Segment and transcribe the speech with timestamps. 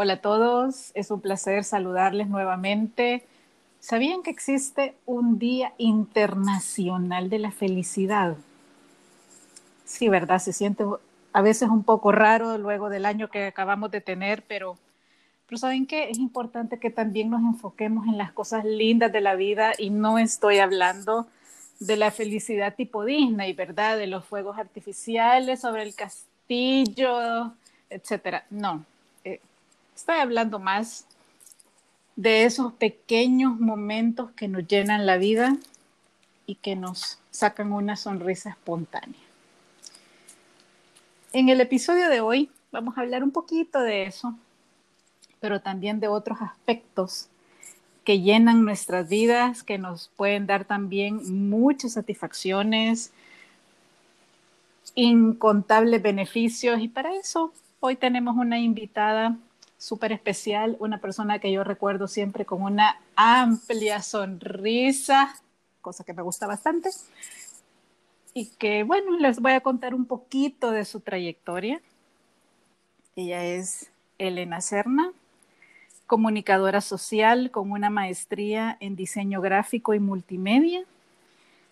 [0.00, 3.26] Hola a todos, es un placer saludarles nuevamente.
[3.80, 8.36] ¿Sabían que existe un Día Internacional de la Felicidad?
[9.84, 10.38] Sí, ¿verdad?
[10.38, 10.84] Se siente
[11.32, 14.78] a veces un poco raro luego del año que acabamos de tener, pero,
[15.48, 16.10] pero ¿saben qué?
[16.10, 20.20] Es importante que también nos enfoquemos en las cosas lindas de la vida y no
[20.20, 21.26] estoy hablando
[21.80, 23.98] de la felicidad tipo Disney, ¿verdad?
[23.98, 27.52] De los fuegos artificiales sobre el castillo,
[27.90, 28.46] etcétera.
[28.50, 28.84] No,
[29.98, 31.06] estoy hablando más
[32.14, 35.56] de esos pequeños momentos que nos llenan la vida
[36.46, 39.20] y que nos sacan una sonrisa espontánea.
[41.32, 44.36] En el episodio de hoy vamos a hablar un poquito de eso,
[45.40, 47.28] pero también de otros aspectos
[48.04, 53.10] que llenan nuestras vidas, que nos pueden dar también muchas satisfacciones,
[54.94, 56.78] incontables beneficios.
[56.80, 59.36] Y para eso hoy tenemos una invitada
[59.78, 65.34] súper especial, una persona que yo recuerdo siempre con una amplia sonrisa,
[65.80, 66.90] cosa que me gusta bastante.
[68.34, 71.80] Y que, bueno, les voy a contar un poquito de su trayectoria.
[73.16, 75.12] Ella es Elena Serna,
[76.06, 80.84] comunicadora social con una maestría en diseño gráfico y multimedia,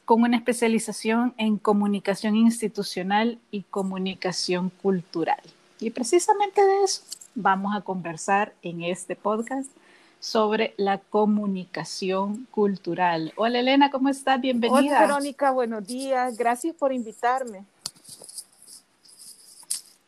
[0.04, 5.40] con una especialización en comunicación institucional y comunicación cultural.
[5.80, 7.02] Y precisamente de eso
[7.36, 9.70] vamos a conversar en este podcast
[10.18, 13.32] sobre la comunicación cultural.
[13.36, 14.40] Hola Elena, ¿cómo estás?
[14.40, 14.78] Bienvenida.
[14.78, 16.36] Hola Verónica, buenos días.
[16.36, 17.64] Gracias por invitarme.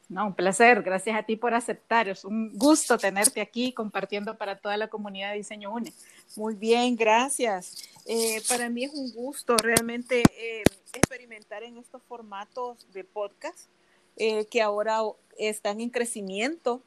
[0.09, 0.83] No, un placer.
[0.83, 2.09] Gracias a ti por aceptar.
[2.09, 5.92] Es un gusto tenerte aquí compartiendo para toda la comunidad de Diseño UNE.
[6.35, 7.91] Muy bien, gracias.
[8.07, 10.63] Eh, para mí es un gusto realmente eh,
[10.95, 13.69] experimentar en estos formatos de podcast
[14.17, 15.03] eh, que ahora
[15.37, 16.83] están en crecimiento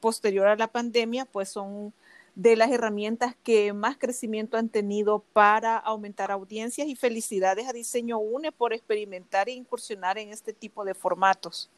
[0.00, 1.92] posterior a la pandemia, pues son
[2.34, 8.18] de las herramientas que más crecimiento han tenido para aumentar audiencias y felicidades a Diseño
[8.18, 11.70] UNE por experimentar e incursionar en este tipo de formatos.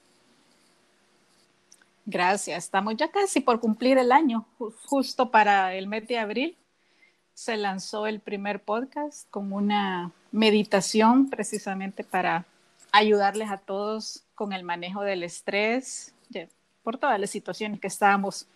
[2.07, 2.65] Gracias.
[2.65, 4.47] Estamos ya casi por cumplir el año.
[4.87, 6.57] Justo para el mes de abril
[7.35, 12.47] se lanzó el primer podcast con una meditación precisamente para
[12.93, 16.15] ayudarles a todos con el manejo del estrés,
[16.87, 18.47] por todas las situaciones que estábamos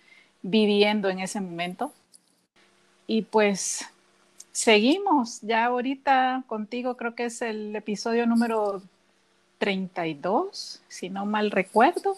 [0.41, 1.93] viviendo en ese momento.
[3.09, 3.85] Y pues
[4.53, 8.83] seguimos, ya ahorita contigo creo que es el episodio número
[9.59, 12.15] 32, si no mal recuerdo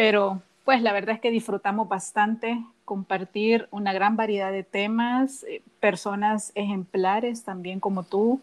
[0.00, 5.60] pero pues la verdad es que disfrutamos bastante compartir una gran variedad de temas, eh,
[5.78, 8.40] personas ejemplares también como tú,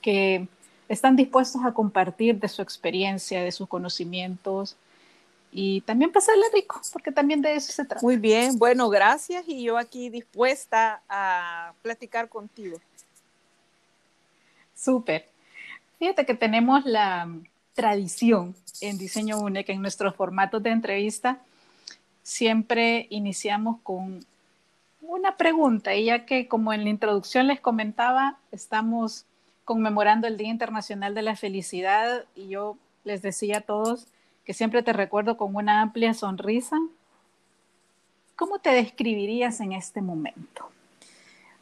[0.00, 0.48] que
[0.88, 4.76] están dispuestos a compartir de su experiencia, de sus conocimientos
[5.50, 8.02] y también pasarle rico, porque también de eso se trata.
[8.02, 12.78] Muy bien, bueno, gracias y yo aquí dispuesta a platicar contigo.
[14.74, 15.28] Súper.
[15.98, 17.28] Fíjate que tenemos la,
[17.78, 21.38] tradición en Diseño UNE que en nuestros formatos de entrevista
[22.24, 24.26] siempre iniciamos con
[25.00, 29.26] una pregunta, y ya que como en la introducción les comentaba, estamos
[29.64, 34.08] conmemorando el Día Internacional de la Felicidad y yo les decía a todos
[34.48, 36.78] que siempre te recuerdo con una amplia sonrisa.
[38.34, 40.70] ¿Cómo te describirías en este momento?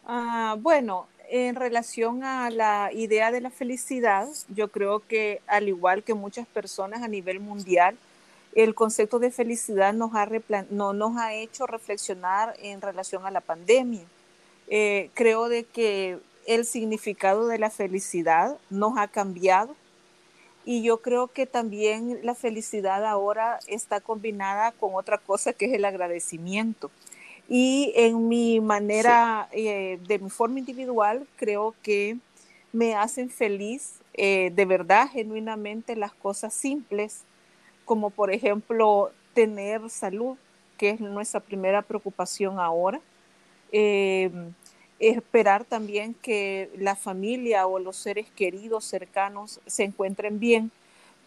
[0.07, 6.05] Ah, bueno, en relación a la idea de la felicidad, yo creo que al igual
[6.05, 7.99] que muchas personas a nivel mundial,
[8.55, 10.29] el concepto de felicidad nos ha,
[10.71, 14.05] no, nos ha hecho reflexionar en relación a la pandemia.
[14.69, 19.75] Eh, creo de que el significado de la felicidad nos ha cambiado
[20.66, 25.72] y yo creo que también la felicidad ahora está combinada con otra cosa que es
[25.72, 26.91] el agradecimiento.
[27.49, 32.19] Y en mi manera, eh, de mi forma individual, creo que
[32.72, 37.22] me hacen feliz eh, de verdad, genuinamente, las cosas simples,
[37.84, 40.37] como por ejemplo tener salud,
[40.78, 43.01] que es nuestra primera preocupación ahora.
[43.72, 44.30] Eh,
[44.98, 50.71] esperar también que la familia o los seres queridos cercanos se encuentren bien.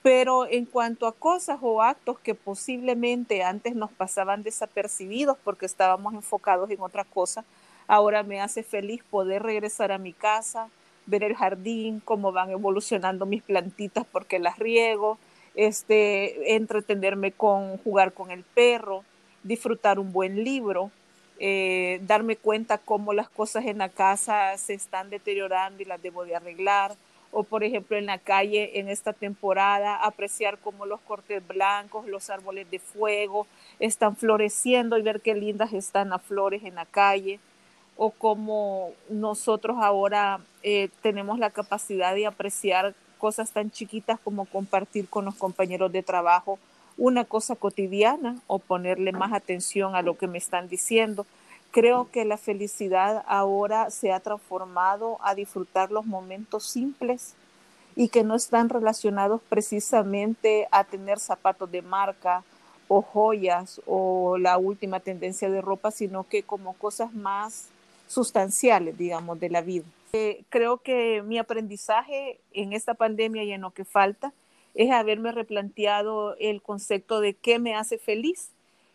[0.02, 6.14] Pero en cuanto a cosas o actos que posiblemente antes nos pasaban desapercibidos porque estábamos
[6.14, 7.44] enfocados en otra cosa,
[7.88, 10.70] ahora me hace feliz poder regresar a mi casa,
[11.06, 15.18] ver el jardín, cómo van evolucionando mis plantitas porque las riego,
[15.56, 19.04] este, entretenerme con jugar con el perro,
[19.44, 20.92] disfrutar un buen libro,
[21.40, 26.26] eh, darme cuenta cómo las cosas en la casa se están deteriorando y las debo
[26.26, 26.96] de arreglar.
[27.32, 32.30] O por ejemplo en la calle en esta temporada, apreciar cómo los cortes blancos, los
[32.30, 33.46] árboles de fuego
[33.80, 37.40] están floreciendo y ver qué lindas están las flores en la calle,
[38.02, 45.10] o cómo nosotros ahora eh, tenemos la capacidad de apreciar cosas tan chiquitas como compartir
[45.10, 46.58] con los compañeros de trabajo
[47.00, 51.26] una cosa cotidiana o ponerle más atención a lo que me están diciendo.
[51.72, 57.36] Creo que la felicidad ahora se ha transformado a disfrutar los momentos simples
[57.96, 62.44] y que no están relacionados precisamente a tener zapatos de marca
[62.90, 67.70] o joyas o la última tendencia de ropa, sino que como cosas más
[68.08, 69.86] sustanciales, digamos, de la vida.
[70.12, 74.34] Eh, creo que mi aprendizaje en esta pandemia y en lo que falta
[74.76, 78.52] es haberme replanteado el concepto de qué me hace feliz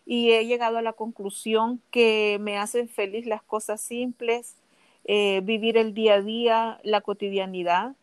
[0.06, 4.56] y he llegado a la conclusión que me hacen feliz las cosas simples,
[5.04, 7.94] eh, vivir el día a día, la cotidianidad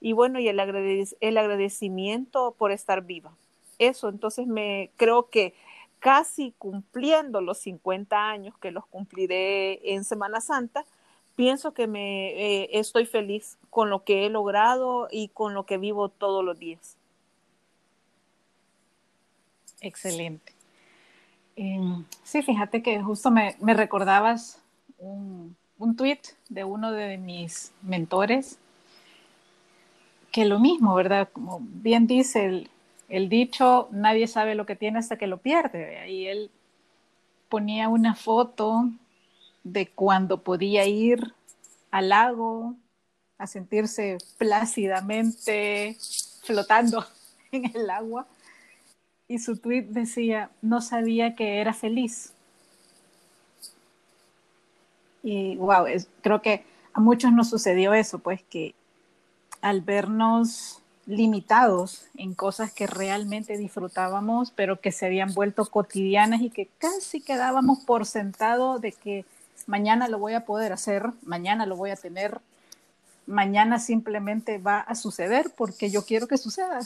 [0.00, 3.32] y bueno, y el, agradecimiento por estar viva.
[3.78, 5.54] Eso, entonces me creo que
[5.98, 10.86] casi cumpliendo los 50 años que los cumpliré en Semana Santa,
[11.36, 15.78] pienso que me eh, estoy feliz con lo que he logrado y con lo que
[15.78, 16.96] vivo todos los días.
[19.80, 20.52] Excelente.
[21.56, 24.60] Em, sí, fíjate que justo me, recordabas
[24.98, 28.58] un, un tweet de uno de mis mentores,
[30.32, 31.28] que lo mismo, ¿verdad?
[31.32, 32.70] Como bien dice el,
[33.08, 36.08] el dicho, nadie sabe lo que tiene hasta que lo pierde.
[36.08, 36.50] Y él
[37.48, 38.88] ponía una foto
[39.64, 41.34] de cuando podía ir
[41.90, 42.76] al lago
[43.36, 45.96] a sentirse plácidamente
[46.42, 47.04] flotando
[47.52, 48.26] en el agua.
[49.30, 52.32] Y su tweet decía, no sabía que era feliz.
[55.22, 55.86] Y wow,
[56.20, 58.74] creo que a muchos nos sucedió eso, pues que
[59.62, 66.50] al vernos limitados en cosas que realmente disfrutábamos, pero que se habían vuelto cotidianas y
[66.50, 69.24] que casi quedábamos por sentado de que
[69.68, 72.40] mañana lo voy a poder hacer, mañana lo voy a tener,
[73.28, 76.80] mañana simplemente va a suceder porque yo quiero que suceda.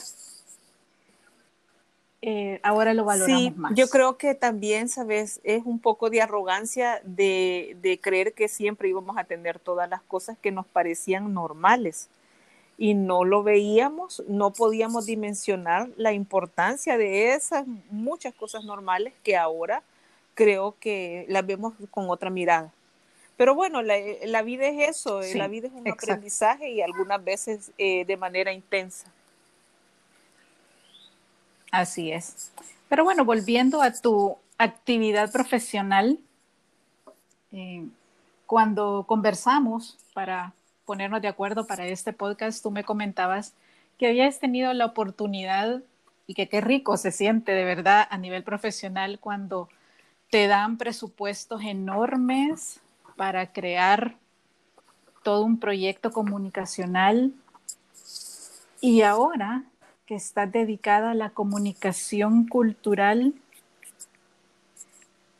[2.27, 3.73] Eh, ahora lo valoramos sí, más.
[3.75, 8.89] Yo creo que también, sabes, es un poco de arrogancia de, de creer que siempre
[8.89, 12.09] íbamos a tener todas las cosas que nos parecían normales
[12.79, 19.37] y no lo veíamos, no podíamos dimensionar la importancia de esas muchas cosas normales que
[19.37, 19.83] ahora
[20.33, 22.73] creo que las vemos con otra mirada.
[23.37, 27.23] Pero bueno, la, la vida es eso, eh, la vida es un aprendizaje y algunas
[27.23, 29.11] veces eh, de manera intensa.
[31.75, 32.53] Así es.
[32.87, 36.19] Pero bueno, volviendo a tu actividad profesional,
[37.51, 37.85] eh,
[38.45, 40.53] cuando conversamos para
[40.85, 43.53] ponernos de acuerdo para este podcast, tú me comentabas
[43.97, 45.81] que habías tenido la oportunidad
[46.27, 49.67] y que qué rico se siente de verdad a nivel profesional cuando
[50.31, 52.79] te dan presupuestos enormes
[53.17, 54.15] para crear
[55.23, 57.33] todo un proyecto comunicacional
[58.79, 59.65] y ahora
[60.05, 63.33] que estás dedicada a la comunicación cultural,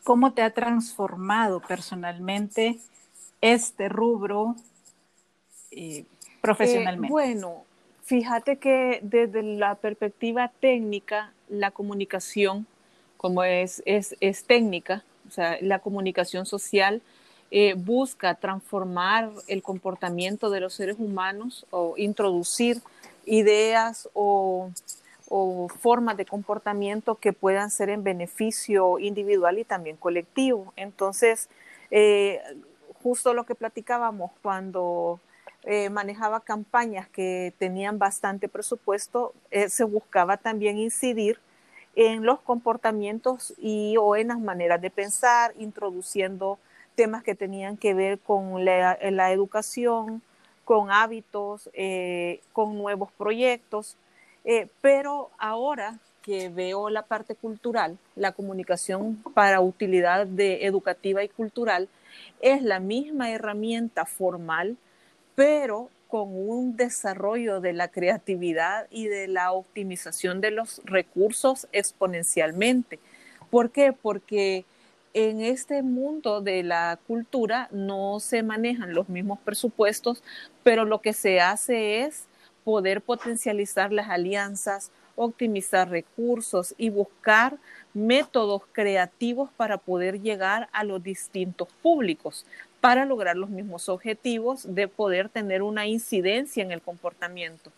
[0.03, 2.79] ¿cómo te ha transformado personalmente
[3.41, 4.55] este rubro
[5.71, 6.05] eh,
[6.41, 7.07] profesionalmente?
[7.07, 7.63] Eh, bueno,
[8.03, 12.65] fíjate que desde la perspectiva técnica, la comunicación,
[13.17, 17.01] como es, es, es técnica, o sea, la comunicación social
[17.51, 22.81] eh, busca transformar el comportamiento de los seres humanos o introducir
[23.25, 24.71] ideas o,
[25.79, 30.71] formas de comportamiento que puedan ser en beneficio individual y también colectivo.
[30.75, 31.49] Entonces,
[33.01, 35.19] justo lo que platicábamos cuando
[35.67, 41.39] eh, manejaba campañas que tenían bastante presupuesto, eh, se buscaba también incidir
[41.95, 46.59] en los comportamientos y o en las maneras de pensar, introduciendo
[46.93, 50.21] temas que tenían que ver con la, educación,
[50.65, 53.95] con hábitos, eh, con nuevos proyectos.
[54.81, 61.89] pero ahora que veo la parte cultural, la comunicación para utilidad de educativa y cultural,
[62.41, 64.77] es la misma herramienta formal
[65.35, 72.99] pero con un desarrollo de la creatividad y de la optimización de los recursos exponencialmente.
[73.49, 73.91] ¿Por qué?
[73.91, 74.65] Porque
[75.15, 80.21] en este mundo de la cultura no se manejan los mismos presupuestos,
[80.61, 82.25] pero lo que se hace es
[82.65, 87.57] poder potencializar las alianzas, optimizar recursos y buscar
[87.93, 92.45] métodos creativos para poder llegar a los distintos públicos,
[92.81, 97.71] para lograr los mismos objetivos de poder tener una incidencia en el comportamiento.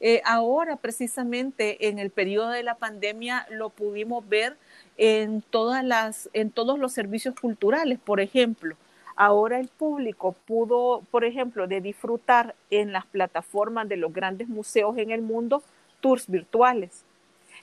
[0.00, 4.58] Eh, ahora, precisamente en el periodo de la pandemia, lo pudimos ver
[4.96, 8.76] en, todas las, en todos los servicios culturales, por ejemplo.
[9.16, 14.98] Ahora el público pudo, por ejemplo, de disfrutar en las plataformas de los grandes museos
[14.98, 15.62] en el mundo
[16.00, 17.04] tours virtuales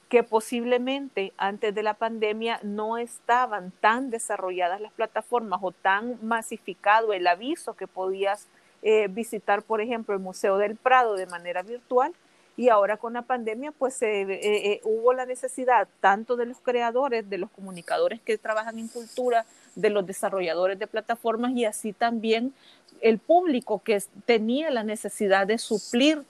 [0.09, 7.13] que posiblemente antes de la pandemia no estaban tan desarrolladas las plataformas o tan masificado
[7.13, 8.47] el aviso que podías
[8.83, 12.13] eh, visitar, por ejemplo, el Museo del Prado de manera virtual.
[12.55, 17.27] Y ahora con la pandemia, pues eh, eh, hubo la necesidad tanto de los creadores,
[17.29, 19.45] de los comunicadores que trabajan en cultura,
[19.75, 22.53] de los desarrolladores de plataformas y así también
[23.01, 26.23] el público que tenía la necesidad de suplir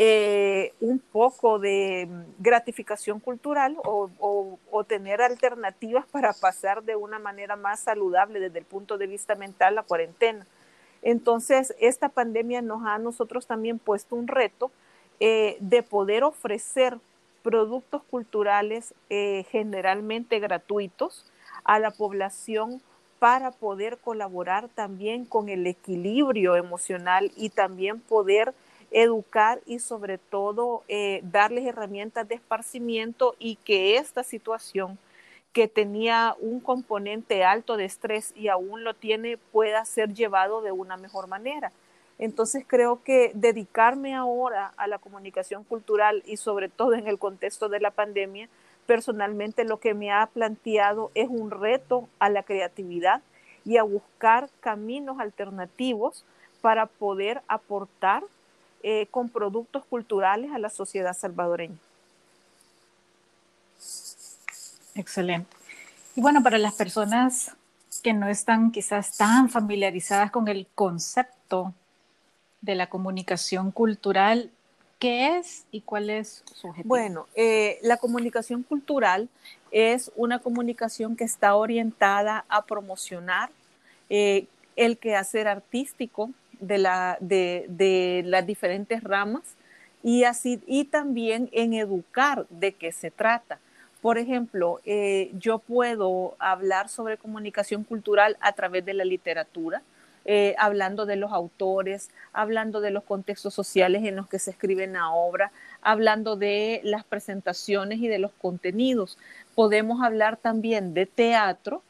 [0.00, 2.08] eh, un poco de
[2.38, 4.08] gratificación cultural o,
[4.86, 9.74] tener alternativas para pasar de una manera más saludable desde el punto de vista mental
[9.74, 10.46] la cuarentena.
[11.02, 14.70] Entonces, esta pandemia nos ha a nosotros también puesto un reto
[15.20, 16.98] eh, de poder ofrecer
[17.42, 21.24] productos culturales eh, generalmente gratuitos
[21.64, 22.82] a la población
[23.18, 28.54] para poder colaborar también con el equilibrio emocional y también poder
[28.90, 34.98] educar y sobre todo eh, darles herramientas de esparcimiento y que esta situación
[35.52, 40.72] que tenía un componente alto de estrés y aún lo tiene pueda ser llevado de
[40.72, 41.72] una mejor manera.
[42.18, 47.68] Entonces creo que dedicarme ahora a la comunicación cultural y sobre todo en el contexto
[47.68, 48.48] de la pandemia,
[48.86, 53.22] personalmente lo que me ha planteado es un reto a la creatividad
[53.64, 56.24] y a buscar caminos alternativos
[56.60, 58.24] para poder aportar
[58.82, 61.76] eh, con productos culturales a la sociedad salvadoreña.
[64.94, 65.56] Excelente.
[66.16, 67.54] Y bueno, para las personas
[68.02, 71.74] que no están quizás tan familiarizadas con el concepto
[72.60, 74.50] de la comunicación cultural,
[74.98, 76.88] ¿qué es y cuál es su objetivo?
[76.88, 79.28] Bueno, eh, la comunicación cultural
[79.70, 83.50] es una comunicación que está orientada a promocionar
[84.10, 84.46] eh,
[84.76, 89.42] el quehacer artístico, de, la, de, las diferentes ramas
[90.02, 93.58] y, así, y también en educar de qué se trata.
[94.00, 99.82] Por ejemplo, eh, yo puedo hablar sobre comunicación cultural a través de la literatura,
[100.30, 104.86] eh, hablando de los autores, hablando de los contextos sociales en los que se escribe
[104.86, 109.16] la obra, hablando de las presentaciones y de los contenidos.
[109.54, 111.82] Podemos hablar también de teatro,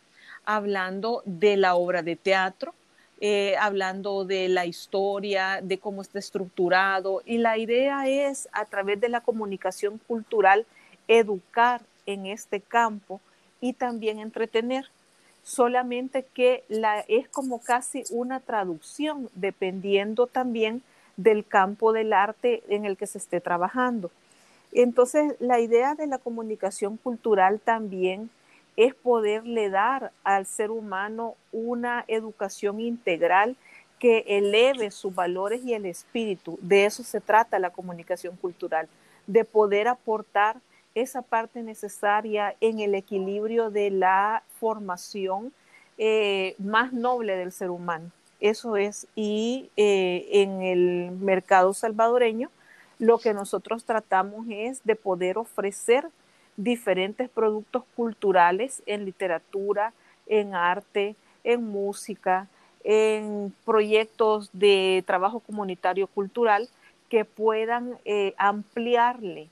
[0.45, 2.75] hablando de la obra de teatro,
[3.21, 7.23] eh, hablando de la historia, de cómo está estructurado.
[7.27, 10.65] Y la idea es, a través de la comunicación cultural,
[11.09, 13.21] educar en este campo
[13.61, 14.89] y también entretener.
[15.49, 20.83] Solamente que la, es como casi una traducción, dependiendo también
[21.17, 24.11] del campo del arte en el que se esté trabajando.
[24.73, 28.29] Entonces, la idea de la comunicación cultural también
[28.77, 33.57] es poderle dar al ser humano una educación integral
[33.99, 36.59] que eleve sus valores y el espíritu.
[36.61, 38.87] De eso se trata la comunicación cultural,
[39.27, 40.61] de poder aportar
[41.01, 45.53] esa parte necesaria en el equilibrio de la formación
[45.97, 48.11] eh, más noble del ser humano.
[48.41, 52.51] Eso es, y eh, en el mercado salvadoreño
[52.99, 56.09] lo que nosotros tratamos es de poder ofrecer
[56.57, 59.93] diferentes productos culturales en literatura,
[60.27, 61.15] en arte,
[61.45, 62.49] en música,
[62.83, 66.69] en proyectos de trabajo comunitario cultural
[67.09, 69.49] que puedan eh, ampliarle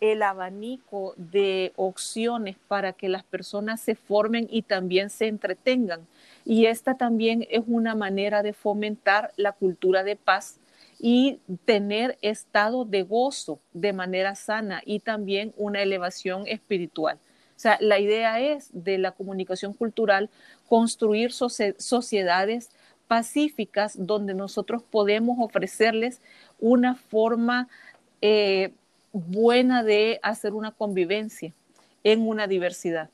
[0.00, 6.06] el abanico de opciones para que las personas se formen y también se entretengan.
[6.44, 10.58] Y esta también es una manera de fomentar la cultura de paz
[10.98, 17.18] y tener estado de gozo de manera sana y también una elevación espiritual.
[17.56, 20.30] O sea, la idea es de la comunicación cultural
[20.66, 22.70] construir sociedades
[23.06, 26.20] pacíficas donde nosotros podemos ofrecerles
[26.58, 27.68] una forma
[28.22, 28.72] eh,
[29.12, 31.52] buena de hacer una convivencia
[32.04, 33.10] en una diversidad.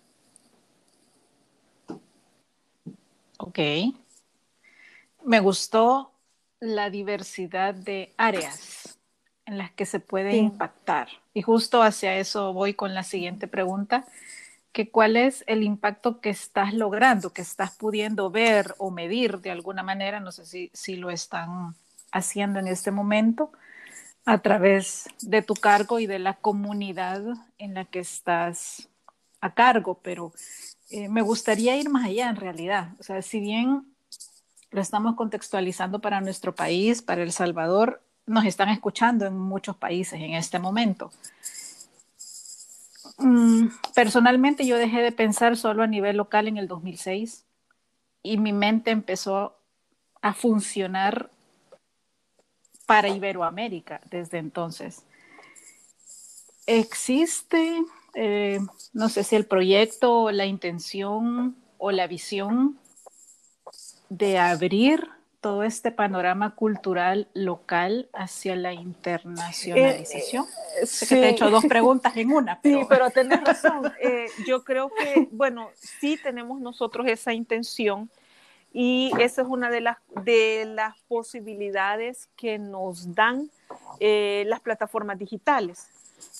[3.38, 3.58] Ok.
[5.24, 6.12] Me gustó
[6.60, 8.98] la diversidad de áreas
[9.44, 11.08] en las que se puede impactar.
[11.34, 14.04] Y justo hacia eso voy con la siguiente pregunta,
[14.72, 19.50] que cuál es el impacto que estás logrando, que estás pudiendo ver o medir de
[19.50, 21.74] alguna manera, no sé si, si lo están
[22.12, 23.52] haciendo en este momento,
[24.26, 27.22] a través de tu cargo y de la comunidad
[27.58, 28.88] en la que estás
[29.40, 30.32] a cargo, pero
[30.90, 32.90] eh, me gustaría ir más allá en realidad.
[32.98, 33.86] O sea, si bien
[34.72, 40.20] lo estamos contextualizando para nuestro país, para El Salvador, nos están escuchando en muchos países
[40.20, 41.12] en este momento.
[43.18, 47.44] Mm, personalmente yo dejé de pensar solo a nivel local en el 2006
[48.24, 49.56] y mi mente empezó
[50.20, 51.30] a funcionar
[52.86, 55.04] para Iberoamérica desde entonces.
[56.66, 57.82] Existe,
[58.14, 58.58] eh,
[58.92, 62.78] no sé si el proyecto, la intención o la visión
[64.08, 65.08] de abrir
[65.46, 70.44] todo este panorama cultural local hacia la internacionalización?
[70.44, 72.60] Eh, eh, sé que te he hecho dos preguntas en una.
[72.60, 72.80] Pero...
[72.80, 73.92] Sí, pero tenés razón.
[74.00, 78.10] Eh, yo creo que, bueno, sí tenemos nosotros esa intención
[78.78, 83.50] y esa es una de las, de las posibilidades que nos dan
[84.00, 85.88] las plataformas digitales.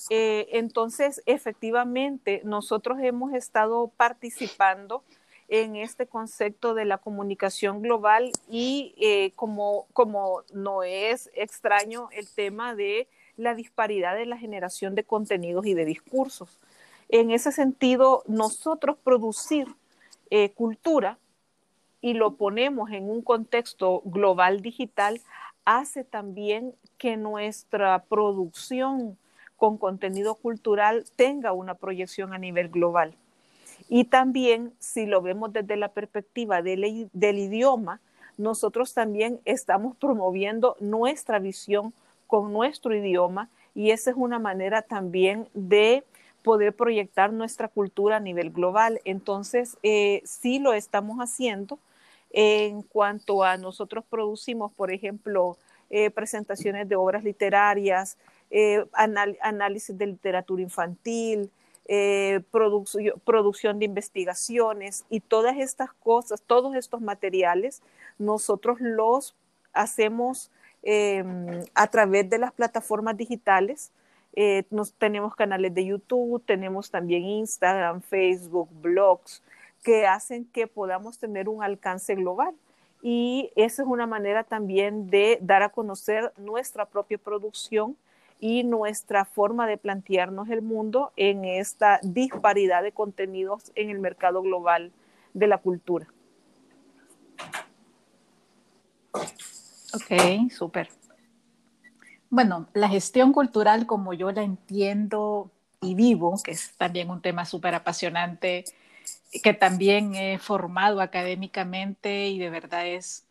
[0.09, 5.03] entonces, efectivamente, nosotros hemos estado participando
[5.47, 12.27] en este concepto de la comunicación global y eh, como, como no es extraño el
[12.27, 16.59] tema de la disparidad de la generación de contenidos y de discursos.
[17.09, 19.67] En ese sentido, nosotros producir
[20.29, 21.17] eh, cultura
[22.07, 25.19] y lo ponemos en un contexto global digital
[25.65, 29.17] hace también que nuestra producción
[29.57, 33.13] con contenido cultural tenga una proyección a nivel global.
[33.89, 37.99] Y también, si lo vemos desde la perspectiva del, idioma,
[38.37, 41.91] nosotros también estamos promoviendo nuestra visión
[42.25, 46.05] con nuestro idioma y esa es una manera también de
[46.41, 49.01] poder proyectar nuestra cultura a nivel global.
[49.03, 51.79] Entonces, eh, sí lo estamos haciendo.
[52.31, 55.57] En cuanto a nosotros producimos, por ejemplo,
[55.89, 58.17] eh, presentaciones de obras literarias,
[58.51, 61.49] eh, análisis de literatura infantil,
[61.85, 62.41] eh,
[63.23, 67.81] producción de investigaciones y todas estas cosas, todos estos materiales,
[68.19, 69.33] nosotros los
[69.71, 70.51] hacemos
[70.83, 73.91] em, a través de las plataformas digitales.
[74.69, 79.41] Nos, tenemos canales de YouTube, tenemos también Instagram, Facebook, blogs,
[79.83, 82.53] que hacen que podamos tener un alcance global.
[83.01, 87.95] Y esa es una manera también de dar a conocer nuestra propia producción
[88.39, 94.41] y nuestra forma de plantearnos el mundo en esta disparidad de contenidos en el mercado
[94.41, 94.91] global
[95.33, 96.07] de la cultura.
[99.93, 100.89] Ok, súper.
[102.29, 105.49] Bueno, la gestión cultural como yo la entiendo
[105.81, 108.65] y vivo, que es también un tema súper apasionante,
[109.43, 113.23] que también he formado académicamente y de verdad es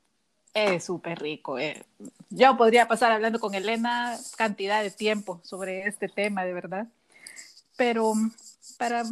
[0.80, 1.58] súper rico.
[1.58, 1.84] Eh.
[2.30, 6.86] Yo podría pasar hablando con Elena cantidad de tiempo sobre este tema, de verdad.
[7.76, 8.14] Pero
[8.78, 9.02] para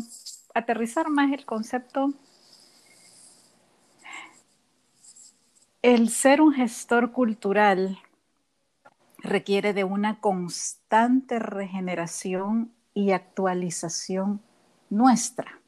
[0.55, 2.15] aterrizar más el concepto,
[5.83, 7.99] el ser un gestor cultural
[9.19, 14.41] requiere de una constante regeneración y actualización
[14.89, 15.61] nuestra.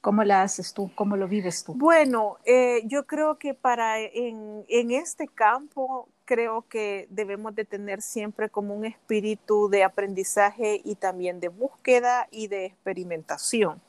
[0.00, 0.90] ¿Cómo la haces tú?
[0.94, 1.74] ¿Cómo lo vives tú?
[1.74, 8.48] Bueno, eh, yo creo que para en, este campo creo que debemos de tener siempre
[8.48, 13.82] como un espíritu de aprendizaje y también de búsqueda y de experimentación.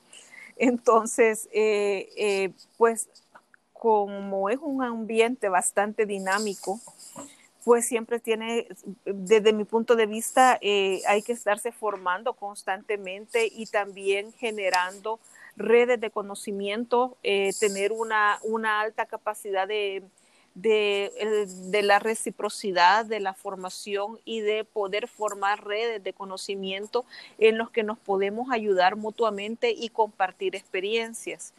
[0.58, 3.08] Entonces, eh, eh, pues
[3.71, 6.82] como es un ambiente bastante dinámico,
[7.63, 8.67] pues siempre tiene,
[9.06, 15.19] desde mi punto de vista, hay que estarse formando constantemente y también generando
[15.62, 20.04] redes de conocimiento, eh, tener una, una, alta capacidad de,
[20.56, 27.06] de, de, la reciprocidad, de la formación y de poder formar redes de conocimiento
[27.38, 31.54] en los que nos podemos ayudar mutuamente y compartir experiencias.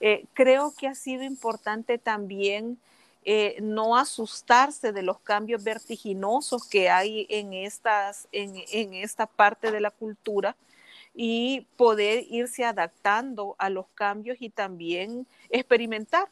[0.00, 2.78] Eh, creo que ha sido importante también
[3.24, 9.70] eh, no asustarse de los cambios vertiginosos que hay en, estas, en, en esta parte
[9.70, 10.56] de la cultura,
[11.20, 16.28] y poder irse adaptando a los cambios y también experimentar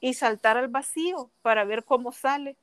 [0.00, 2.56] y saltar al vacío para ver cómo sale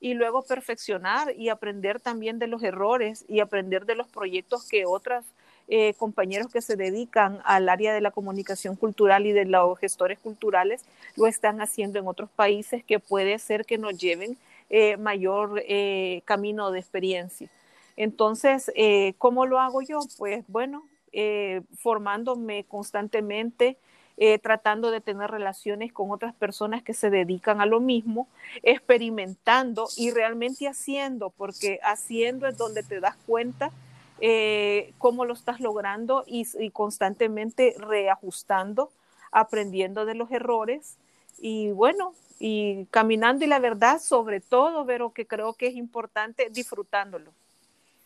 [0.00, 4.86] y luego perfeccionar y aprender también de los errores y aprender de los proyectos que
[4.86, 5.26] otros
[5.68, 10.18] eh, compañeros que se dedican al área de la comunicación cultural y de los gestores
[10.18, 10.82] culturales
[11.16, 14.38] lo están haciendo en otros países que puede ser que nos lleven
[14.70, 17.50] eh, mayor eh, camino de experiencia.
[17.98, 18.72] Entonces,
[19.18, 20.00] ¿cómo lo hago yo?
[20.16, 23.76] Pues bueno, eh, formándome constantemente,
[24.16, 28.28] eh, tratando de tener relaciones con otras personas que se dedican a lo mismo,
[28.62, 33.72] experimentando y realmente haciendo, porque haciendo es donde te das cuenta
[34.20, 38.90] eh, cómo lo estás logrando y, constantemente reajustando,
[39.32, 40.98] aprendiendo de los errores
[41.38, 46.48] y bueno, y caminando y la verdad sobre todo, pero que creo que es importante
[46.50, 47.32] disfrutándolo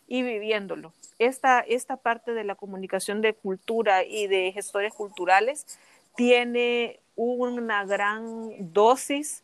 [0.06, 0.92] y viviéndolo.
[1.18, 5.66] Esta, esta parte de la comunicación de cultura y de gestores culturales
[6.14, 9.42] tiene una gran dosis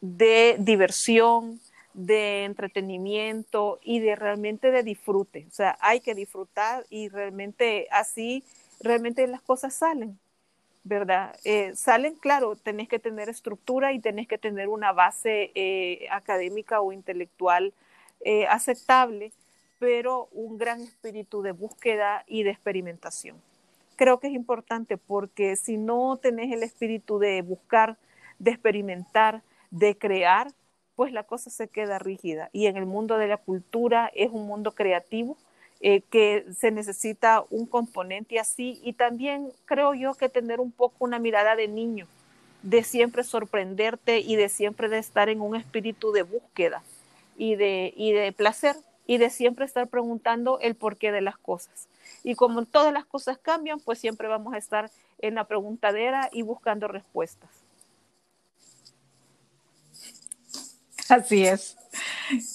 [0.00, 1.60] de diversión,
[1.94, 5.46] de entretenimiento y de realmente de disfrute.
[5.48, 8.44] O sea, hay que disfrutar y realmente así,
[8.80, 10.18] realmente las cosas salen,
[10.84, 11.34] ¿verdad?
[11.44, 16.80] Eh, salen, claro, tenés que tener estructura y tenés que tener una base eh, académica
[16.80, 17.72] o intelectual
[18.20, 19.32] eh, aceptable,
[19.78, 23.36] pero un gran espíritu de búsqueda y de experimentación.
[23.96, 27.96] Creo que es importante porque si no tenés el espíritu de buscar,
[28.38, 30.52] de experimentar, de crear,
[30.94, 32.50] pues la cosa se queda rígida.
[32.52, 35.36] Y en el mundo de la cultura es un mundo creativo
[35.80, 40.96] eh, que se necesita un componente así y también creo yo que tener un poco
[41.04, 42.08] una mirada de niño,
[42.64, 46.82] de siempre sorprenderte y de siempre de estar en un espíritu de búsqueda
[47.36, 48.74] y de, y de placer
[49.08, 51.88] y de siempre estar preguntando el porqué de las cosas.
[52.22, 56.42] Y como todas las cosas cambian, pues siempre vamos a estar en la preguntadera y
[56.42, 57.48] buscando respuestas.
[61.08, 61.78] Así es,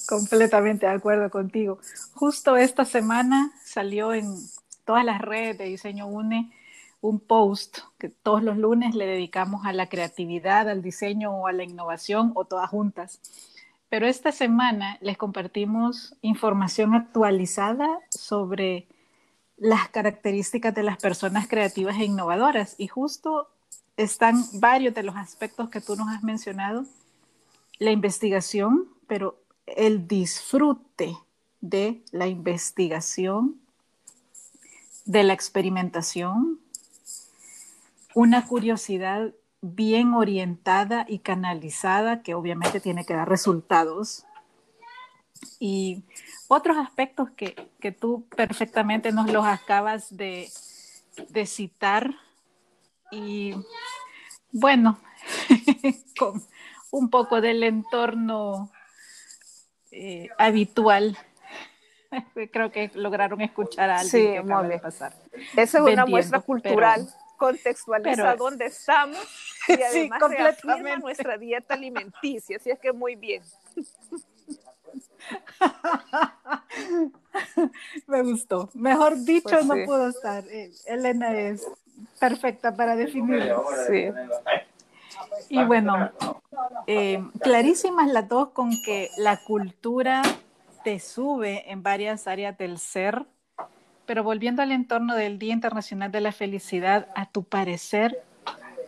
[0.08, 1.80] completamente de acuerdo contigo.
[2.14, 4.36] Justo esta semana salió en
[4.86, 6.54] todas las redes de Diseño UNE
[7.02, 11.52] un post que todos los lunes le dedicamos a la creatividad, al diseño o a
[11.52, 13.20] la innovación o todas juntas.
[13.94, 18.88] Pero esta semana les compartimos información actualizada sobre
[19.56, 22.74] las características de las personas creativas e innovadoras.
[22.80, 23.52] Y justo
[23.96, 26.86] están varios de los aspectos que tú nos has mencionado
[27.78, 31.16] la investigación, pero el disfrute
[31.62, 33.62] de la investigación,
[35.06, 36.60] de la experimentación,
[38.16, 44.26] una curiosidad bien orientada y canalizada que obviamente tiene que dar resultados.
[45.60, 46.04] Y
[46.48, 50.50] otros aspectos que, que tú perfectamente nos los acabas de,
[51.30, 52.14] de citar.
[53.10, 53.56] Y
[54.52, 55.00] bueno,
[56.20, 56.44] con,
[56.92, 58.70] un poco del entorno
[59.92, 61.18] eh, habitual.
[62.52, 65.14] Creo que lograron escuchar a alguien sí, que pasar.
[65.56, 67.08] Esa es una muestra cultural,
[67.44, 69.20] contextualiza dónde estamos
[69.68, 73.44] y además sí, reafirma nuestra dieta alimenticia, así es que muy bien.
[78.08, 78.70] Me gustó.
[78.74, 80.44] Mejor dicho, pues no puedo estar.
[80.48, 81.66] Eh, Elena es
[82.20, 83.66] perfecta para definirlo.
[83.88, 84.12] Sí.
[85.50, 86.12] Y bueno,
[86.88, 90.22] eh, clarísimas las dos con que la cultura
[90.84, 93.26] te sube en varias áreas del ser,
[94.14, 98.22] pero volviendo al entorno del Día Internacional de la Felicidad, a tu parecer,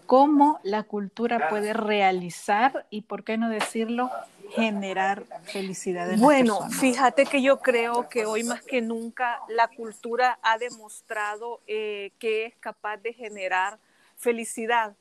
[0.05, 4.11] ¿cómo la cultura puede realizar y, por qué no decirlo,
[4.51, 9.67] generar felicidad en Bueno, las fíjate que yo creo que hoy más que nunca la
[9.67, 13.79] cultura ha demostrado eh, que es capaz de generar
[14.17, 14.93] felicidad.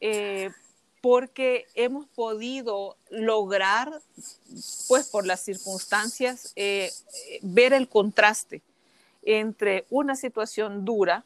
[0.00, 0.50] Eh,
[1.00, 4.00] porque hemos podido lograr,
[4.88, 6.90] pues por las circunstancias, eh,
[7.40, 8.60] ver el contraste
[9.24, 11.24] entre una situación dura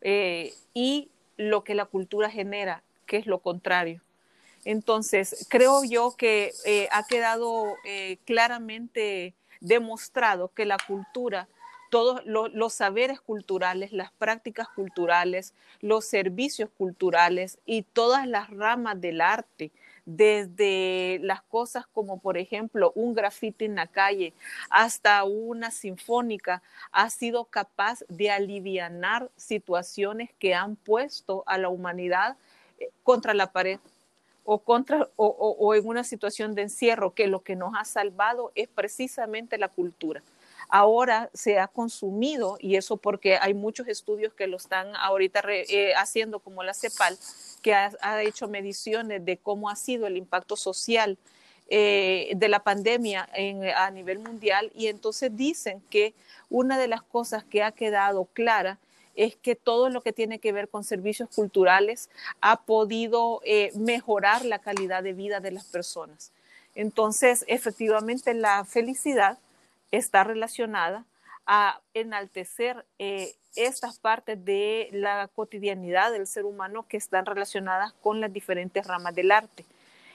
[0.00, 4.00] eh, y lo que la cultura genera, que es lo contrario.
[4.64, 7.76] Entonces, creo yo que eh, ha quedado
[8.24, 11.48] claramente demostrado que la cultura
[11.92, 15.52] todos los saberes culturales, las prácticas culturales,
[15.82, 19.72] los servicios culturales y todas las ramas del arte,
[20.04, 24.34] desde las cosas como por ejemplo un grafiti en la calle
[24.70, 32.36] hasta una sinfónica, ha sido capaz de alivianar situaciones que han puesto a la humanidad
[32.78, 33.78] eh, contra la pared
[34.44, 38.50] o, contra, o, o en una situación de encierro, que lo que nos ha salvado
[38.56, 40.22] es precisamente la cultura
[40.72, 45.92] ahora se ha consumido, y eso porque hay muchos estudios que lo están ahorita eh,
[45.94, 47.18] haciendo, como la CEPAL,
[47.60, 51.18] que ha, hecho mediciones de cómo ha sido el impacto social
[51.68, 53.28] eh, de la pandemia
[53.76, 56.14] a nivel mundial, y entonces dicen que
[56.48, 58.78] una de las cosas que ha quedado clara
[59.14, 62.08] es que todo lo que tiene que ver con servicios culturales
[62.40, 66.32] ha podido eh, mejorar la calidad de vida de las personas.
[66.74, 69.36] Entonces, efectivamente, la felicidad
[69.92, 71.04] está relacionada
[71.46, 78.20] a enaltecer eh, estas partes de la cotidianidad del ser humano que están relacionadas con
[78.20, 79.64] las diferentes ramas del arte.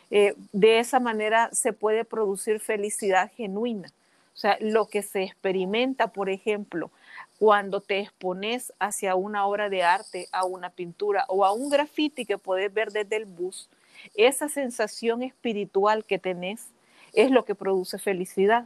[0.10, 3.90] Eh, de esa manera se puede producir felicidad genuina,
[4.34, 6.92] O sea, lo que se experimenta, por ejemplo,
[7.40, 12.26] cuando te expones hacia una obra de arte, a una pintura o a un graffiti
[12.26, 13.70] que puedes ver desde el bus,
[14.16, 16.68] esa sensación espiritual que tenés
[17.14, 18.66] es lo que produce felicidad.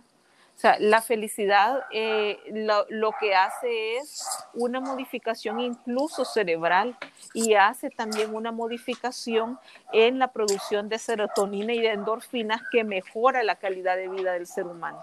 [0.62, 6.96] O sea, la felicidad eh, lo, que hace es una modificación incluso cerebral
[7.34, 9.58] y hace también una modificación
[9.92, 14.46] en la producción de serotonina y de endorfinas que mejora la calidad de vida del
[14.46, 15.02] ser humano.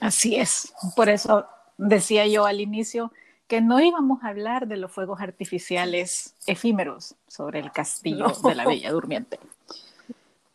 [0.00, 0.72] Así es.
[0.96, 3.12] Por eso decía yo al inicio
[3.48, 8.66] que no íbamos a hablar de los fuegos artificiales efímeros sobre el castillo de la
[8.66, 9.38] Bella Durmiente,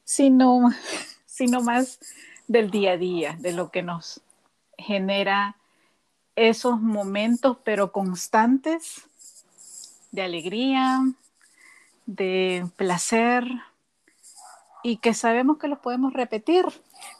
[0.03, 0.71] sino,
[1.25, 1.99] sino más
[2.47, 4.21] del día a día, de lo que nos
[4.77, 5.55] genera
[6.35, 9.07] esos momentos, pero constantes,
[10.11, 11.01] de alegría,
[12.05, 13.45] de placer,
[14.83, 16.65] y que sabemos que los podemos repetir.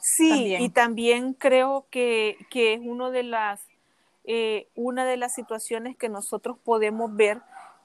[0.00, 3.60] Sí, y también creo que, es uno de las,
[4.24, 7.40] eh, una de las situaciones que nosotros podemos ver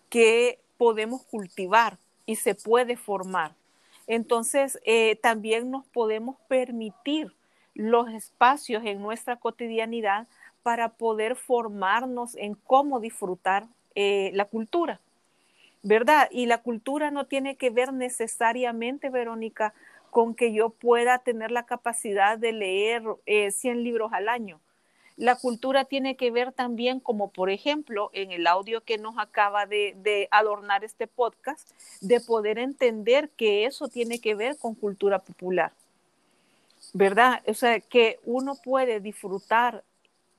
[0.09, 3.53] que podemos cultivar y se puede formar.
[4.09, 7.31] Entonces, eh, también nos podemos permitir
[7.75, 10.27] los espacios en nuestra cotidianidad
[10.63, 14.99] para poder formarnos en cómo disfrutar eh, la cultura.
[15.81, 16.27] ¿verdad?
[16.31, 19.73] Y la cultura no tiene que ver necesariamente, Verónica,
[20.09, 24.59] con que yo pueda tener la capacidad de leer 100 eh, libros al año.
[25.19, 29.65] La cultura tiene que ver también, como por ejemplo en el audio que nos acaba
[29.65, 35.73] de, adornar este podcast, de poder entender que eso tiene que ver con cultura popular.
[36.93, 37.43] ¿Verdad?
[37.47, 39.83] O sea, que uno puede disfrutar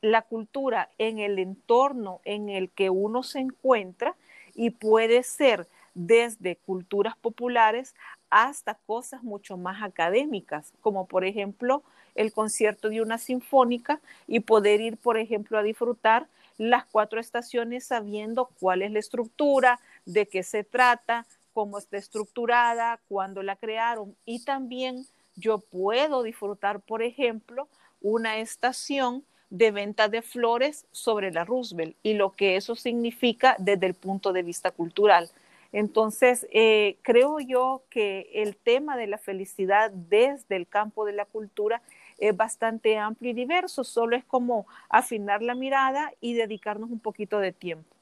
[0.00, 4.16] la cultura en el entorno en el que uno se encuentra
[4.54, 7.94] y puede ser desde culturas populares
[8.30, 11.82] hasta cosas mucho más académicas, como por ejemplo
[12.14, 16.26] el concierto de una sinfónica y poder ir, por ejemplo, a disfrutar
[16.58, 23.00] las cuatro estaciones sabiendo cuál es la estructura, de qué se trata, cómo está estructurada,
[23.08, 24.14] cuándo la crearon.
[24.24, 27.68] Y también yo puedo disfrutar, por ejemplo,
[28.02, 33.86] una estación de venta de flores sobre la Roosevelt y lo que eso significa desde
[33.86, 35.30] el punto de vista cultural.
[35.72, 41.24] Entonces, eh, creo yo que el tema de la felicidad desde el campo de la
[41.24, 41.80] cultura
[42.20, 47.38] es bastante amplio y diverso, solo es como afinar la mirada y dedicarnos un poquito
[47.38, 47.96] de tiempo.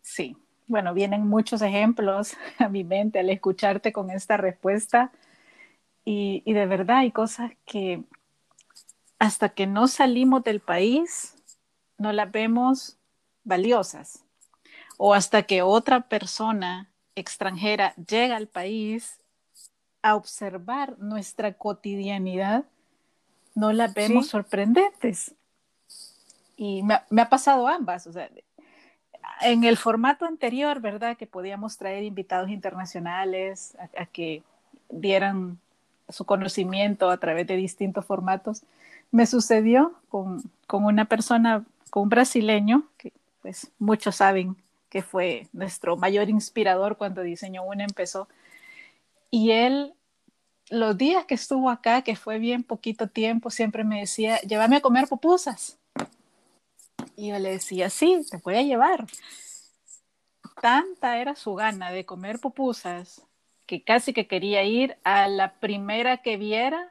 [0.00, 5.12] Sí, bueno, vienen muchos ejemplos a mi mente al escucharte con esta respuesta
[6.04, 8.02] y, de verdad hay cosas que
[9.18, 11.36] hasta que no salimos del país
[11.98, 12.96] no las vemos
[13.44, 14.24] valiosas.
[14.96, 19.17] O hasta que otra persona extranjera llega al país
[20.02, 22.64] a observar nuestra cotidianidad,
[23.54, 25.34] no las vemos sorprendentes.
[26.56, 28.06] Y me, ha pasado ambas.
[28.06, 28.30] O sea,
[29.42, 31.16] en el formato anterior, ¿verdad?
[31.16, 34.42] Que podíamos traer invitados internacionales a que
[34.90, 35.58] dieran
[36.08, 38.62] su conocimiento a través de distintos formatos.
[39.10, 44.56] Me sucedió con, una persona, con un brasileño, que pues muchos saben
[44.88, 48.28] que fue nuestro mayor inspirador cuando diseñó una empezó.
[49.30, 49.94] Y él,
[50.70, 54.80] los días que estuvo acá, que fue bien poquito tiempo, siempre me decía, llévame a
[54.80, 55.78] comer pupusas.
[57.16, 59.06] Y yo le decía, sí, te voy a llevar.
[60.60, 63.22] Tanta era su gana de comer pupusas
[63.68, 66.90] que casi que quería ir a la primera que viera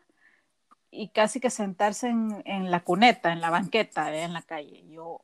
[0.92, 4.86] y casi que sentarse en, la cuneta, en la banqueta, en la calle.
[4.88, 5.22] Yo,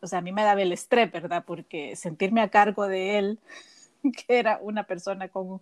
[0.00, 1.44] o sea, a mí me daba el estrés, ¿verdad?
[1.46, 3.40] Porque sentirme a cargo de él,
[4.26, 5.60] que era una persona con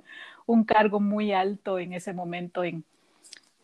[0.48, 2.84] un cargo muy alto en ese momento en,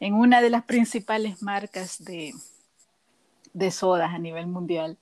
[0.00, 2.34] en una de las principales marcas de,
[3.54, 4.98] de sodas a nivel mundial,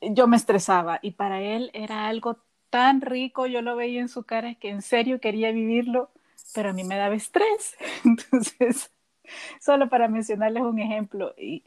[0.00, 2.38] yo me estresaba y para él era algo
[2.70, 6.10] tan rico, yo lo veía en su cara que en serio quería vivirlo,
[6.54, 7.76] pero a mí me daba estrés.
[8.04, 8.90] Entonces,
[9.60, 11.64] solo para mencionarles un ejemplo, y,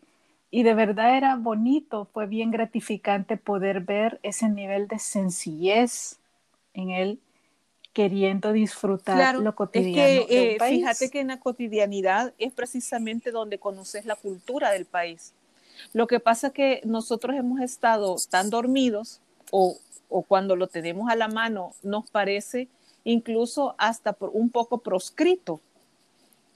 [0.51, 6.19] y de verdad era bonito, fue bien gratificante poder ver ese nivel de sencillez
[6.73, 7.19] en él
[7.97, 10.21] queriendo disfrutar lo cotidiano.
[10.21, 14.85] Es que eh, fíjate que en la cotidianidad es precisamente donde conoces la cultura del
[14.85, 15.33] país.
[15.93, 19.19] Lo que pasa es que nosotros hemos estado tan dormidos
[19.51, 19.77] o
[20.09, 22.67] o cuando lo tenemos a la mano nos parece
[23.03, 25.61] incluso hasta por un poco proscrito,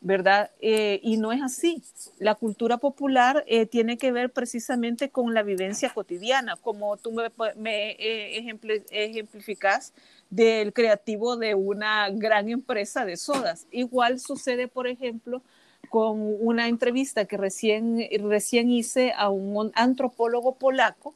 [0.02, 0.52] ¿verdad?
[0.60, 1.82] Eh, y no es así.
[2.20, 7.32] La cultura popular eh, tiene que ver precisamente con la vivencia cotidiana, como tú me,
[7.56, 8.54] me eh,
[8.92, 9.94] ejemplificas
[10.32, 13.68] del creativo de una gran empresa de sodas.
[13.70, 15.44] Igual sucede, por ejemplo,
[15.90, 21.14] con una entrevista que recién, recién hice a un antropólogo polaco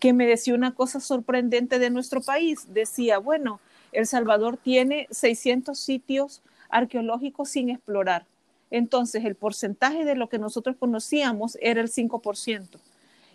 [0.00, 2.72] que me decía una cosa sorprendente de nuestro país.
[2.72, 3.60] Decía, bueno,
[3.92, 8.26] El Salvador tiene 600 sitios arqueológicos sin explorar.
[8.70, 12.80] Entonces, el porcentaje de lo que nosotros conocíamos era el 5%.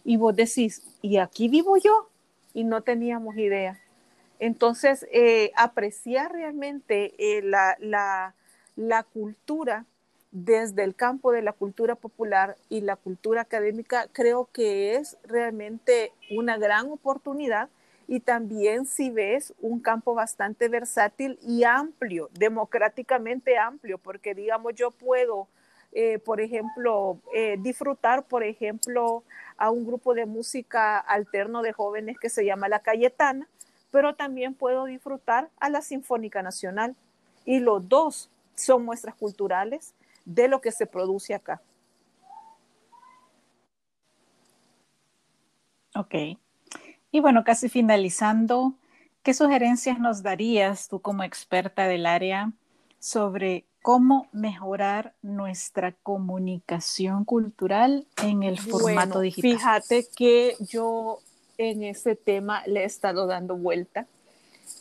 [0.04, 2.10] Y vos decís, ¿y aquí vivo yo?
[2.54, 3.80] Y no teníamos idea.
[4.39, 8.34] Entonces, eh, apreciar realmente eh, la,
[9.13, 9.86] cultura
[10.32, 16.13] desde el campo de la cultura popular y la cultura académica, creo que es realmente
[16.32, 17.69] una gran oportunidad
[18.08, 24.91] y también si ves un campo bastante versátil y amplio, democráticamente amplio, porque digamos yo
[24.91, 25.47] puedo,
[25.91, 27.19] eh, por ejemplo,
[27.60, 29.23] disfrutar, por ejemplo,
[29.58, 33.47] a un grupo de música alterno de jóvenes que se llama La Cayetana,
[33.91, 36.95] pero también puedo disfrutar a la Sinfónica Nacional.
[37.45, 39.93] Y los dos son muestras culturales
[40.25, 41.62] de lo que se produce acá.
[45.95, 46.15] Ok.
[47.12, 48.75] Y bueno, casi finalizando,
[49.23, 52.52] ¿qué sugerencias nos darías tú como experta del área
[52.99, 59.52] sobre cómo mejorar nuestra comunicación cultural en el formato digital?
[59.52, 61.19] Fíjate que yo
[61.60, 64.08] en ese tema le he estado dando vuelta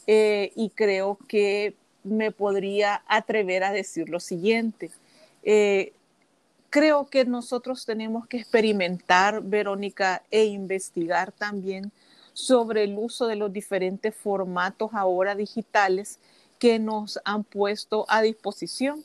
[0.07, 4.91] eh, y creo que me podría atrever a decir lo siguiente.
[5.43, 5.93] Eh,
[6.71, 11.91] creo que nosotros tenemos que experimentar, Verónica, e investigar también
[12.33, 16.21] sobre el uso de los diferentes formatos ahora digitales
[16.61, 19.05] que nos han puesto a disposición.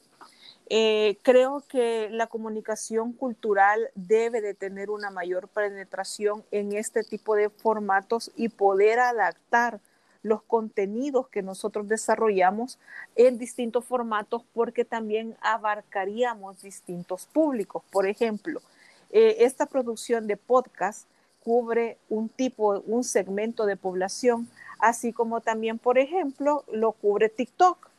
[0.70, 7.36] Eh, creo que la comunicación cultural debe de tener una mayor penetración en este tipo
[7.36, 9.80] de formatos y poder adaptar
[10.22, 12.80] los contenidos que nosotros desarrollamos
[13.16, 17.84] en distintos formatos porque también abarcaríamos distintos públicos.
[17.92, 18.62] Por ejemplo,
[19.12, 21.08] eh, esta producción de podcast
[21.44, 24.48] cubre un tipo, un segmento de población,
[24.80, 27.90] así como también, por ejemplo, lo cubre TikTok,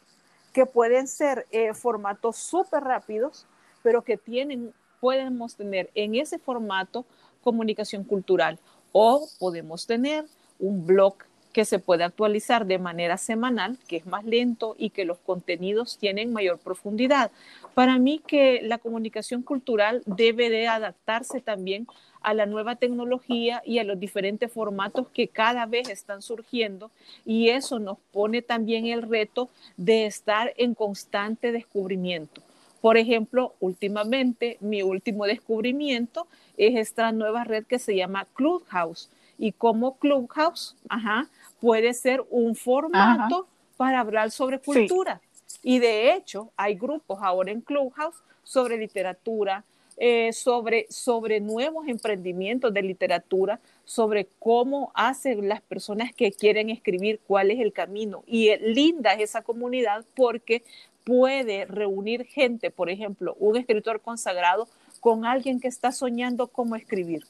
[0.54, 3.44] que pueden ser eh, formatos súper rápidos,
[3.82, 7.04] pero que tienen, podemos tener en ese formato
[7.42, 8.58] comunicación cultural.
[8.92, 10.24] O podemos tener
[10.60, 11.16] un blog
[11.54, 15.96] que se puede actualizar de manera semanal, que es más lento y que los contenidos
[15.98, 17.30] tienen mayor profundidad.
[17.74, 21.86] Para mí que la comunicación cultural debe de adaptarse también
[22.22, 26.90] a la nueva tecnología y a los diferentes formatos que cada vez están surgiendo
[27.24, 32.42] y eso nos pone también el reto de estar en constante descubrimiento.
[32.80, 39.08] Por ejemplo, últimamente mi último descubrimiento es esta nueva red que se llama Clubhouse
[39.38, 41.28] y como Clubhouse, ajá,
[41.60, 45.20] puede ser un formato para hablar sobre cultura.
[45.62, 49.64] Y de hecho, hay grupos ahora en Clubhouse sobre literatura,
[49.96, 57.20] eh, sobre, sobre nuevos emprendimientos de literatura, sobre cómo hacen las personas que quieren escribir,
[57.26, 58.24] cuál es el camino.
[58.26, 60.64] Y linda es esa comunidad porque
[61.04, 64.68] puede reunir gente, por ejemplo, un escritor consagrado
[65.00, 67.24] con alguien que está soñando cómo escribir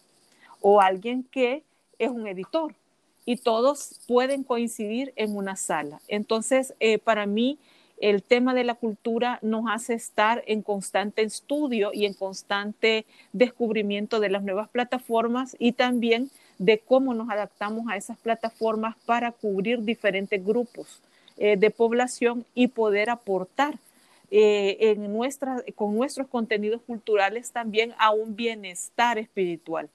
[0.61, 1.65] o alguien que
[1.99, 2.75] es un editor
[3.25, 6.01] y todos pueden coincidir en una sala.
[6.09, 7.59] Entonces, eh, para mí,
[8.01, 14.21] el tema de la cultura nos hace estar en constante estudio y en constante descubrimiento
[14.21, 19.83] de las nuevas plataformas y también de cómo nos adaptamos a esas plataformas para cubrir
[19.83, 21.01] diferentes grupos
[21.37, 23.79] eh, de población y poder aportar
[24.31, 25.13] eh, en
[25.75, 29.89] con nuestros contenidos culturales también a un bienestar espiritual.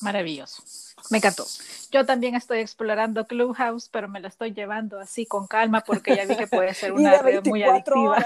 [0.00, 0.62] Maravilloso.
[1.10, 1.46] Me encantó.
[1.90, 6.24] Yo también estoy explorando Clubhouse, pero me la estoy llevando así con calma porque ya
[6.26, 8.24] vi que puede ser una red muy adictiva.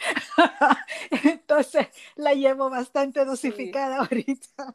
[1.24, 4.74] Entonces la llevo bastante dosificada ahorita.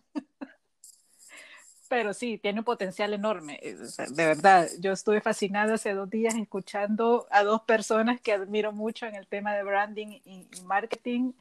[1.89, 3.59] Pero sí, tiene un potencial enorme.
[3.61, 3.77] Eh,
[4.09, 9.05] de verdad, yo estuve fascinada hace dos días escuchando a dos personas que admiro mucho
[9.05, 11.31] en el tema de branding y marketing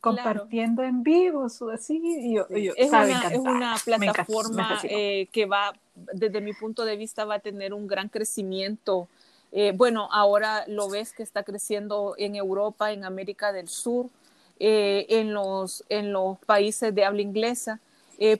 [0.00, 2.36] compartiendo en vivo, así.
[2.76, 2.90] es,
[3.38, 8.08] una, plataforma eh, que va, desde mi punto de vista, va a tener un gran
[8.08, 9.08] crecimiento.
[9.50, 14.06] Eh, bueno, ahora lo ves que está creciendo en Europa, en América del Sur,
[14.60, 17.80] eh, en, los, en los países de habla inglesa.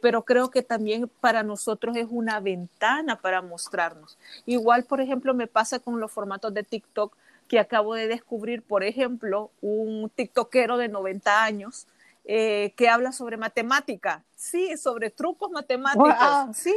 [0.02, 4.18] pero creo que también para nosotros es una ventana para mostrarnos.
[4.44, 7.16] Igual, por ejemplo, me pasa con los formatos de TikTok
[7.48, 11.86] que acabo de descubrir, por ejemplo, un TikTokero de 90 años
[12.24, 16.14] eh, que habla sobre matemática, sí, sobre trucos matemáticos,
[16.54, 16.74] sí.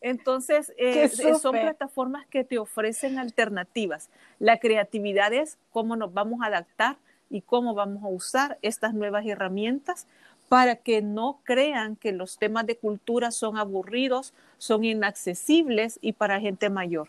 [0.00, 1.08] Entonces, eh,
[1.40, 4.10] son plataformas que te ofrecen alternativas.
[4.38, 6.96] La creatividad es cómo nos vamos a adaptar
[7.30, 10.06] y cómo vamos a usar estas nuevas herramientas
[10.48, 16.38] para que no crean que los temas de cultura son aburridos, son inaccesibles y para
[16.38, 17.08] gente mayor.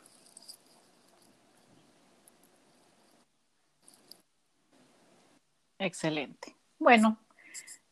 [5.86, 6.56] Excelente.
[6.80, 7.20] Bueno,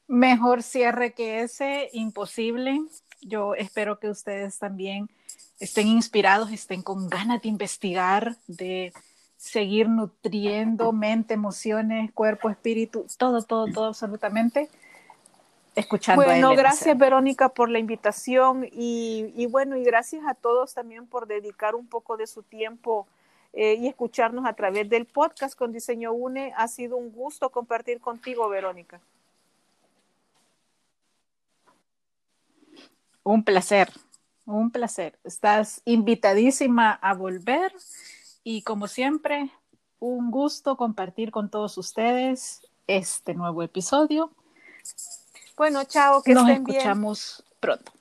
[0.08, 2.82] mejor cierre que ese, imposible.
[3.22, 5.12] Yo espero que ustedes también
[5.60, 8.94] estén inspirados, estén con ganas de investigar, de
[9.38, 14.70] seguir nutriendo mente, emociones, cuerpo, espíritu, todo, todo, todo absolutamente.
[15.76, 21.06] Escuchando bueno, gracias Verónica por la invitación y, y, bueno, y gracias a todos también
[21.06, 23.08] por dedicar un poco de su tiempo
[23.54, 26.54] eh, y escucharnos a través del podcast con Diseño UNE.
[26.58, 29.00] Ha sido un gusto compartir contigo, Verónica.
[33.24, 33.90] Un placer,
[34.46, 35.18] un placer.
[35.24, 37.72] Estás invitadísima a volver
[38.44, 39.52] y como siempre,
[40.00, 44.32] un gusto compartir con todos ustedes este nuevo episodio.
[45.56, 47.94] Bueno, chao, que Nos estén escuchamos pronto.